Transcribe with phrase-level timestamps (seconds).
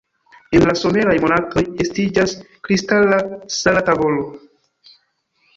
[0.59, 2.35] En la someraj monatoj estiĝas
[2.69, 3.21] kristala
[3.59, 4.29] sala tavolo.